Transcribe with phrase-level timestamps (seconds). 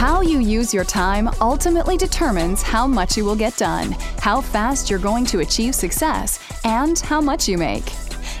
[0.00, 4.88] How you use your time ultimately determines how much you will get done, how fast
[4.88, 7.84] you're going to achieve success, and how much you make.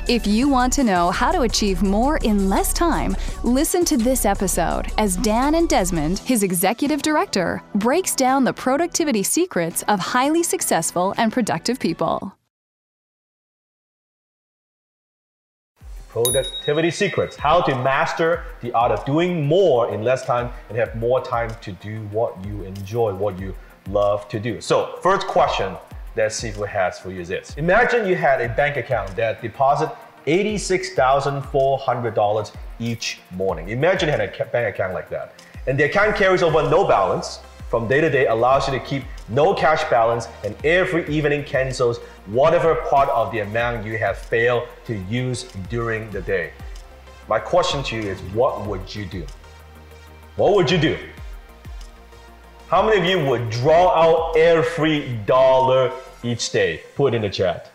[0.08, 4.24] If you want to know how to achieve more in less time, listen to this
[4.24, 10.42] episode as Dan and Desmond, his executive director, breaks down the productivity secrets of highly
[10.42, 12.34] successful and productive people.
[16.10, 20.96] Productivity secrets how to master the art of doing more in less time and have
[20.96, 23.54] more time to do what you enjoy, what you
[23.88, 24.60] love to do.
[24.60, 25.76] So, first question
[26.16, 29.88] that Sifu has for you is this Imagine you had a bank account that deposit
[30.26, 33.68] $86,400 each morning.
[33.68, 35.40] Imagine you had a bank account like that.
[35.68, 37.38] And the account carries over no balance
[37.68, 41.98] from day to day, allows you to keep no cash balance, and every evening cancels
[42.26, 46.52] whatever part of the amount you have failed to use during the day.
[47.28, 49.24] My question to you is what would you do?
[50.36, 50.98] What would you do?
[52.68, 56.82] How many of you would draw out every dollar each day?
[56.94, 57.70] Put in the chat.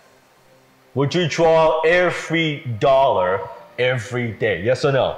[0.94, 3.48] Would you draw out every dollar
[3.78, 4.62] every day?
[4.64, 5.18] Yes or no?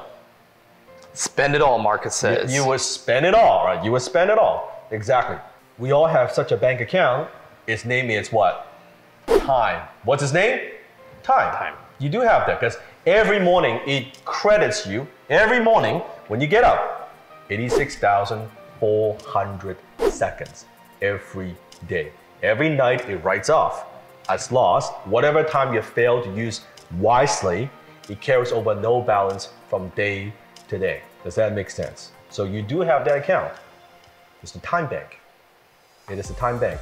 [1.13, 2.51] Spend it all, Marcus says.
[2.51, 3.83] You, you would spend it all, right?
[3.83, 4.87] You would spend it all.
[4.91, 5.37] Exactly.
[5.79, 7.29] We all have such a bank account.
[7.67, 8.73] Its name is what?
[9.27, 9.87] Time.
[10.05, 10.71] What's its name?
[11.21, 11.53] Time.
[11.53, 11.75] Time.
[11.99, 16.63] You do have that because every morning it credits you, every morning when you get
[16.63, 17.13] up,
[17.51, 19.77] 86,400
[20.09, 20.65] seconds
[21.03, 21.55] every
[21.87, 22.11] day.
[22.41, 23.85] Every night it writes off
[24.29, 24.93] as lost.
[25.05, 26.61] Whatever time you fail to use
[26.97, 27.69] wisely,
[28.09, 30.33] it carries over no balance from day
[30.69, 31.03] to day.
[31.23, 32.13] Does that make sense?
[32.31, 33.53] So you do have that account.
[34.41, 35.19] It's the time bank.
[36.09, 36.79] It is a time bank.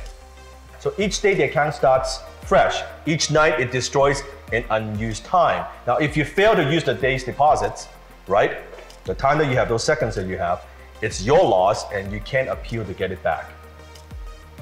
[0.77, 2.83] So each day the account starts fresh.
[3.07, 4.21] Each night it destroys
[4.53, 5.65] an unused time.
[5.87, 7.87] Now, if you fail to use the day's deposits,
[8.27, 8.57] right,
[9.05, 10.67] the time that you have, those seconds that you have,
[11.01, 13.49] it's your loss and you can't appeal to get it back.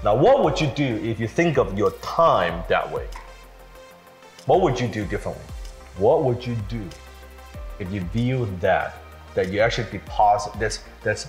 [0.01, 3.09] Now, what would you do if you think of your time that way?
[4.45, 5.44] What would you do differently?
[5.97, 6.88] What would you do
[7.80, 8.95] if you view that,
[9.35, 11.28] that you actually deposit this, this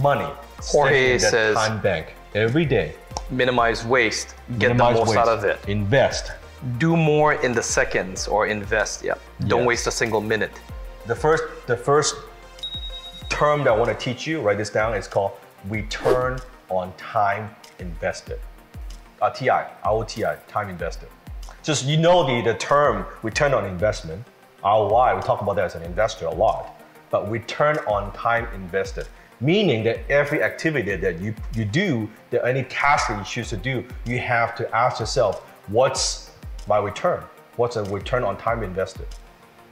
[0.00, 2.94] money Jorge says- time bank every day?
[3.30, 4.34] Minimize waste.
[4.58, 5.18] Get Minimize the most waste.
[5.18, 5.58] out of it.
[5.68, 6.32] Invest.
[6.78, 9.02] Do more in the seconds or invest.
[9.02, 9.14] Yeah.
[9.46, 9.68] Don't Yes.
[9.68, 10.52] waste a single minute.
[11.06, 12.14] The first, the first
[13.28, 15.32] term that I want to teach you, write this down, is called
[15.68, 16.38] return
[16.68, 18.38] on time invested.
[19.20, 21.08] Uh, TI, ROTI, time invested.
[21.62, 24.24] Just you know the, the term return on investment,
[24.64, 29.06] ROI, we talk about that as an investor a lot, but return on time invested,
[29.42, 33.56] meaning that every activity that you, you do, that any task that you choose to
[33.56, 36.30] do, you have to ask yourself, what's
[36.66, 37.22] my return?
[37.56, 39.06] What's a return on time invested?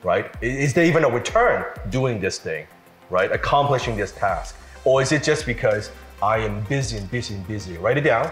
[0.02, 0.30] right?
[0.40, 2.66] Is there even a return doing this thing,
[3.10, 3.30] right?
[3.32, 4.56] Accomplishing this task?
[4.84, 5.90] Or is it just because
[6.22, 7.76] I am busy and busy and busy?
[7.76, 8.30] Write it down.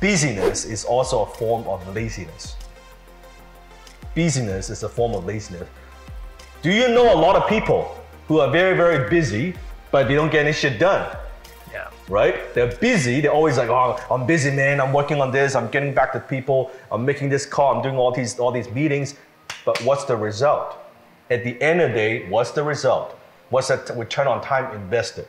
[0.00, 2.56] Busyness is also a form of laziness.
[4.14, 5.68] Busyness is a form of laziness.
[6.62, 7.96] Do you know a lot of people
[8.26, 9.54] who are very, very busy,
[9.90, 11.16] but they don't get any shit done?
[11.72, 11.90] Yeah.
[12.08, 12.54] right?
[12.54, 13.20] They're busy.
[13.20, 14.80] They're always like, "Oh, I'm busy, man.
[14.80, 15.54] I'm working on this.
[15.54, 16.70] I'm getting back to people.
[16.90, 17.76] I'm making this call.
[17.76, 19.16] I'm doing all these all these meetings."
[19.64, 20.76] But what's the result?
[21.30, 23.18] At the end of the day, what's the result?
[23.50, 25.28] What's the return on time invested?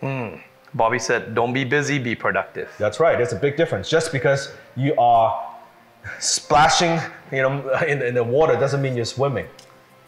[0.00, 0.36] Hmm.
[0.74, 2.70] Bobby said, don't be busy, be productive.
[2.78, 3.16] That's right.
[3.16, 3.90] There's a big difference.
[3.90, 5.56] Just because you are
[6.18, 6.98] splashing,
[7.30, 9.46] you know, in, in the water doesn't mean you're swimming,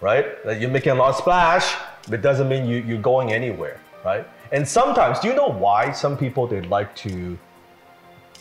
[0.01, 0.43] right?
[0.45, 1.75] That you're making a lot of splash,
[2.09, 4.27] but doesn't mean you, you're going anywhere, right?
[4.53, 7.39] And sometimes, do you know why some people they like to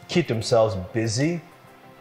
[0.08, 1.42] keep themselves busy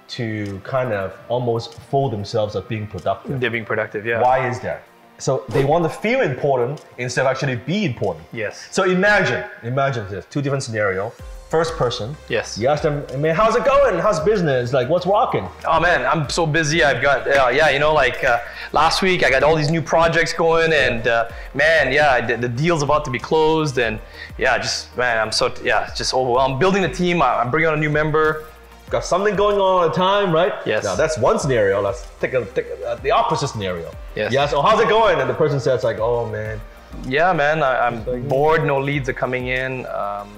[0.09, 3.41] to kind of almost fool themselves of being productive?
[3.41, 4.20] They're being productive, yeah.
[4.20, 4.82] Why is that?
[5.19, 8.26] So they want to feel important instead of actually be important.
[8.32, 8.67] Yes.
[8.70, 11.12] So imagine, imagine this, two different scenario.
[11.52, 12.16] First person.
[12.31, 12.56] Yes.
[12.56, 13.99] You ask them, man, how's it going?
[13.99, 14.72] How's business?
[14.72, 15.46] Like, what's rocking?
[15.66, 16.82] Oh man, I'm so busy.
[16.82, 18.38] I've got uh, yeah, you know, like uh,
[18.72, 22.49] last week I got all these new projects going, and uh, man, yeah, the, the
[22.49, 24.00] deal's about to be closed, and
[24.38, 26.54] yeah, just man, I'm so yeah, just overwhelmed.
[26.54, 27.20] I'm building a team.
[27.20, 28.46] I- I'm bringing on a new member.
[28.88, 30.54] Got something going on all the time, right?
[30.64, 30.84] Yes.
[30.84, 31.82] Now that's one scenario.
[31.82, 33.90] Let's take, a, take a, uh, the opposite scenario.
[34.16, 34.32] Yes.
[34.32, 34.46] Yeah.
[34.46, 35.20] So how's it going?
[35.20, 36.58] And the person says like, oh man,
[37.06, 38.64] yeah, man, I, I'm like- bored.
[38.64, 39.84] No leads are coming in.
[39.87, 40.28] Um,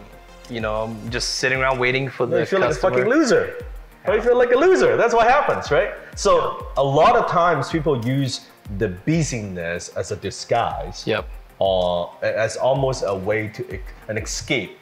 [0.50, 2.98] you know, just sitting around waiting for the You feel like a customer.
[2.98, 3.64] fucking loser.
[4.06, 4.16] Right?
[4.16, 4.96] You feel like a loser.
[4.96, 5.94] That's what happens, right?
[6.14, 8.48] So a lot of times people use
[8.78, 11.06] the busyness as a disguise.
[11.06, 11.28] Yep.
[11.58, 14.76] Or as almost a way to an escape,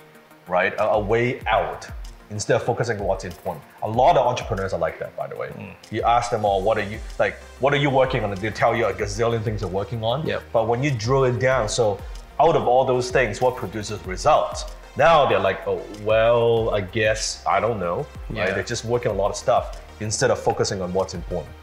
[0.48, 0.74] right?
[0.74, 1.86] A, a way out
[2.30, 3.62] instead of focusing on what's important.
[3.82, 5.48] A lot of entrepreneurs are like that, by the way.
[5.48, 5.74] Mm.
[5.90, 7.34] You ask them all, what are you like?
[7.60, 8.32] What are you working on?
[8.32, 10.26] And they tell you a gazillion things they're working on.
[10.26, 10.42] Yep.
[10.52, 12.00] But when you drill it down, so
[12.40, 14.64] out of all those things, what produces results?
[14.96, 18.06] Now they're like, oh, well, I guess I don't know.
[18.30, 18.54] Right?
[18.54, 21.54] They're just working a lot of stuff instead of focusing on what's important.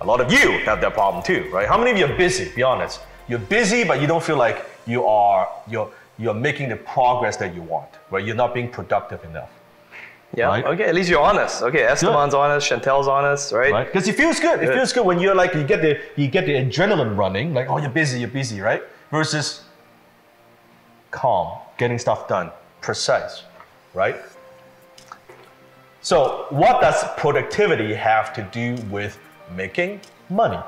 [0.00, 1.66] A lot of you have that problem too, right?
[1.66, 2.52] How many of you are busy?
[2.54, 3.00] Be honest.
[3.26, 7.54] You're busy, but you don't feel like you are you're you're making the progress that
[7.54, 8.24] you want, right?
[8.24, 9.50] You're not being productive enough,
[10.36, 10.46] Yeah.
[10.46, 10.64] Right?
[10.64, 10.84] Okay.
[10.84, 11.62] At least you're honest.
[11.62, 11.82] Okay.
[11.86, 12.70] Esteban's honest.
[12.70, 13.52] Chantel's honest.
[13.52, 13.72] Right.
[13.72, 13.86] right?
[13.86, 14.62] Because it feels good.
[14.62, 17.68] It feels good when you're like you get the you get the adrenaline running, like
[17.68, 18.82] oh you're busy, you're busy, right?
[19.10, 19.62] Versus
[21.10, 22.50] calm, getting stuff done,
[22.80, 23.42] precise,
[23.94, 24.16] right?
[26.00, 29.18] So what does productivity have to do with
[29.54, 30.00] making
[30.30, 30.60] money?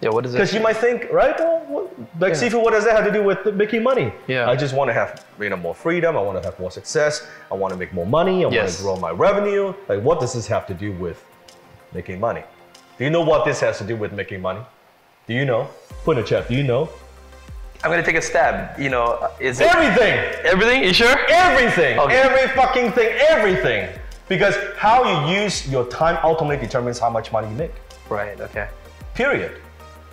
[0.00, 0.08] Yeah.
[0.10, 0.38] What is it?
[0.38, 1.38] Because you might think, right?
[1.38, 4.12] Well, what, like Sifu, what does that have to do with making money?
[4.26, 4.48] Yeah.
[4.48, 6.16] I just want to have you know more freedom.
[6.16, 7.28] I want to have more success.
[7.50, 8.44] I want to make more money.
[8.44, 9.74] I want to grow my revenue.
[9.88, 11.22] Like, what does this have to do with
[11.92, 12.42] making money?
[12.96, 14.60] Do you know what this has to do with making money?
[15.26, 15.68] Do you know?
[16.04, 16.48] Put in the chat.
[16.48, 16.88] Do you know?
[17.82, 18.78] I'm gonna take a stab.
[18.78, 20.12] You know, is it Everything.
[20.44, 20.84] everything?
[20.84, 21.16] You sure?
[21.28, 21.98] Everything.
[21.98, 22.16] Okay.
[22.16, 23.08] Every fucking thing.
[23.28, 23.88] Everything.
[24.28, 27.72] Because how you use your time ultimately determines how much money you make.
[28.08, 28.38] Right.
[28.40, 28.68] Okay.
[29.14, 29.60] Period.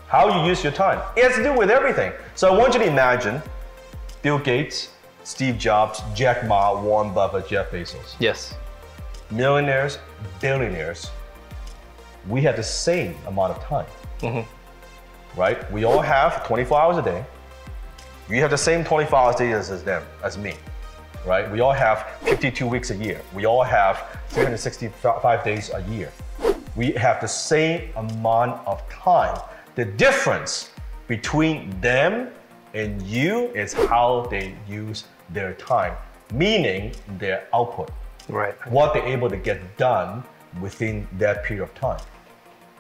[0.07, 1.01] How you use your time.
[1.17, 2.13] It has to do with everything.
[2.35, 3.41] So I want you to imagine
[4.21, 4.89] Bill Gates,
[5.25, 8.15] Steve Jobs, Jack Ma, Warren Buffett, Jeff Bezos.
[8.19, 8.55] Yes.
[9.29, 9.99] Millionaires,
[10.39, 11.11] billionaires,
[12.29, 13.85] we have the same amount of time.
[14.19, 15.39] Mm-hmm.
[15.39, 15.69] Right?
[15.71, 17.25] We all have 24 hours a day.
[18.29, 20.53] You have the same 24 hours a day as, as them, as me.
[21.25, 21.49] Right?
[21.49, 23.21] We all have 52 weeks a year.
[23.33, 26.11] We all have 365 days a year.
[26.75, 29.39] We have the same amount of time.
[29.75, 30.71] The difference
[31.07, 32.29] between them
[32.73, 35.95] and you is how they use their time,
[36.33, 37.91] meaning their output
[38.29, 38.53] Right.
[38.69, 40.21] what they're able to get done
[40.59, 41.99] within that period of time.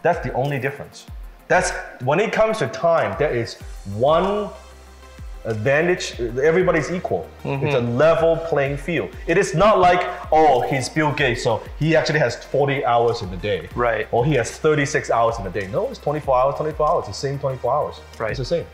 [0.01, 1.05] That's the only difference.
[1.47, 1.71] That's
[2.01, 3.55] when it comes to time, there is
[3.95, 4.49] one
[5.47, 6.19] advantage.
[6.19, 7.27] Everybody's equal.
[7.43, 9.09] It's a level playing field.
[9.25, 10.01] It is not like,
[10.31, 13.69] oh, he's Bill Gates, so he actually has 40 hours in a day.
[13.73, 14.07] Right.
[14.11, 15.67] Or he has 36 hours in a day.
[15.67, 17.07] No, it's 24 hours, 24 hours.
[17.07, 17.95] It's the same 24 hours.
[18.19, 18.31] Right.
[18.31, 18.65] It's the same.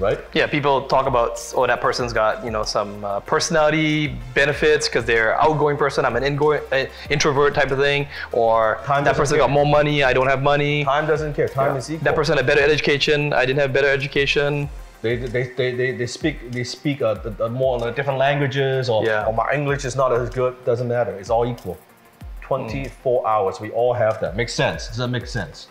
[0.00, 0.20] Right?
[0.32, 5.04] Yeah, people talk about oh that person's got you know some uh, personality benefits because
[5.04, 6.04] they're outgoing person.
[6.04, 9.48] I'm an ingoing uh, introvert type of thing, or Time that person care.
[9.48, 10.04] got more money.
[10.04, 10.84] I don't have money.
[10.84, 11.48] Time doesn't care.
[11.48, 12.04] Time is equal.
[12.04, 13.32] That person had better education.
[13.32, 14.68] I didn't have better education.
[15.00, 18.88] They, they, they, they, they speak they speak uh, the- the more uh, different languages
[18.88, 19.26] or, Yeah.
[19.26, 21.78] or my English is not as good doesn't matter it's all equal
[22.40, 25.68] 24 hours we all have that makes sense does that make sense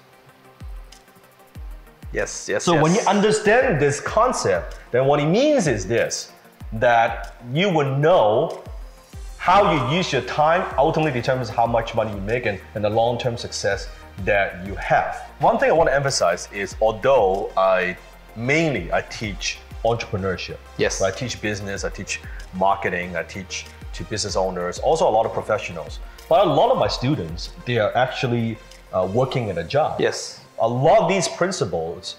[2.14, 2.64] Yes, yes.
[2.64, 2.84] so yes.
[2.84, 6.32] when you understand this concept then what it means is this
[6.74, 8.64] that you will know
[9.38, 12.90] how you use your time ultimately determines how much money you make and, and the
[12.90, 13.90] long-term success
[14.26, 15.30] that you have.
[15.40, 17.96] One thing I want to emphasize is although I
[18.38, 20.58] mainly I teach entrepreneurship.
[20.78, 21.02] Yes.
[21.02, 22.22] I teach business, I teach
[22.54, 26.00] marketing, I teach to business owners, also a lot of professionals.
[26.30, 28.58] But a lot of my students, they are actually
[28.94, 30.00] uh, working in a job.
[30.00, 32.18] yes, A lot of these principles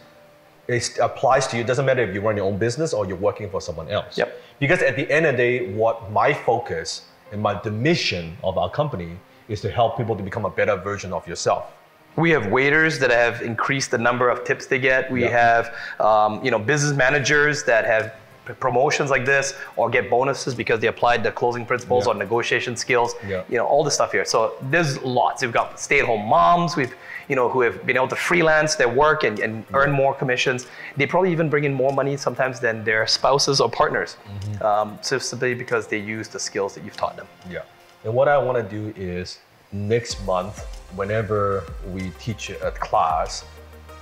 [0.67, 1.63] it applies to you.
[1.63, 4.19] It doesn't matter if you run your own business or you're working for someone else.
[4.19, 4.39] Yep.
[4.59, 8.59] Because at the end of the day, what my focus and my the mission of
[8.59, 11.73] our company is to help people to become a better version of yourself.
[12.19, 15.11] We have waiters that have increased the number of tips they get.
[15.11, 15.31] We Yeah.
[15.45, 15.65] have
[16.01, 18.13] um, you know business managers that have
[18.61, 19.47] promotions like this
[19.77, 22.13] or get bonuses because they applied the closing principles Yeah.
[22.13, 23.15] or negotiation skills.
[23.27, 23.43] Yeah.
[23.49, 24.25] You know all this stuff here.
[24.25, 25.43] So there's lots.
[25.43, 26.75] We've got stay-at-home moms.
[26.77, 26.95] We've
[27.29, 30.67] you know who have been able to freelance their work and, and earn more commissions.
[30.97, 34.65] They probably even bring in more money sometimes than their spouses or partners, Mm-hmm.
[34.71, 37.29] um, simply because they use the skills that you've taught them.
[37.51, 37.63] Yeah.
[38.05, 39.39] And what I want to do is
[39.73, 43.45] next month, whenever we teach a class,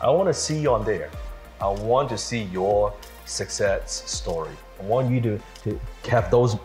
[0.00, 1.10] I want to see you on there.
[1.60, 2.92] I want to see your
[3.24, 4.52] success story.
[4.78, 5.80] I want you to, to
[6.10, 6.56] have those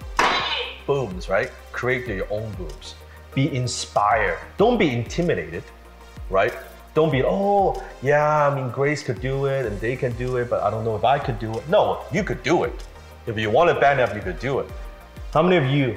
[0.86, 1.50] booms, right?
[1.72, 2.96] Create your own booms.
[3.34, 4.38] Be inspired.
[4.58, 5.64] Don't be intimidated,
[6.30, 6.54] right?
[6.94, 10.50] Don't be, oh, yeah, I mean, Grace could do it and they can do it,
[10.50, 11.68] but I don't know if I could do it.
[11.70, 12.74] No, you could do it.
[13.26, 14.70] If you want it bad enough, you could do it.
[15.34, 15.96] How many of you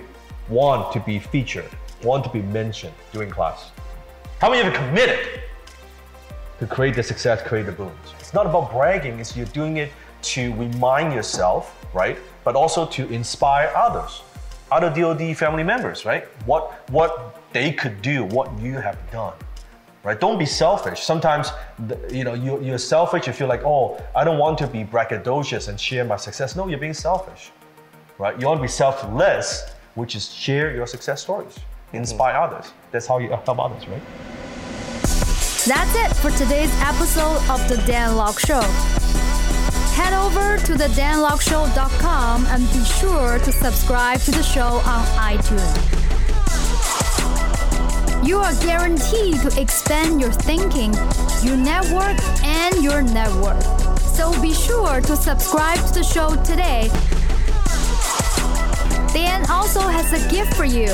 [0.48, 1.68] want to be featured,
[2.04, 3.70] want to be mentioned during class?
[4.40, 5.40] How many of you committed
[6.60, 8.14] to create the success, create the booms?
[8.20, 9.90] It's not about bragging, it's you're doing it
[10.22, 12.18] to remind yourself, right?
[12.44, 14.22] But also to inspire others,
[14.70, 16.24] other DoD family members, right?
[16.46, 19.34] What what they could do, what you have done,
[20.02, 20.18] right?
[20.18, 21.00] Don't be selfish.
[21.02, 21.50] Sometimes,
[22.10, 23.26] you know, you, you're selfish.
[23.26, 26.56] You feel like, oh, I don't want to be braggadocious and share my success.
[26.56, 27.52] No, you're being selfish,
[28.18, 28.38] right?
[28.40, 31.56] You want to be selfless, which is share your success stories,
[31.94, 32.54] inspire mm-hmm.
[32.54, 32.72] others.
[32.90, 34.02] That's how you help others, right?
[35.66, 38.60] That's it for today's episode of the Dan Lok Show.
[39.94, 46.04] Head over to the danlokshow.com and be sure to subscribe to the show on iTunes.
[48.26, 50.92] You are guaranteed to expand your thinking,
[51.42, 53.62] your network, and your network.
[54.00, 56.90] So be sure to subscribe to the show today.
[59.76, 60.86] Also has a gift for you